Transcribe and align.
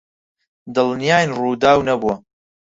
دڵنیاین 0.75 1.29
ڕووداو 1.37 1.79
نەبووە. 1.87 2.15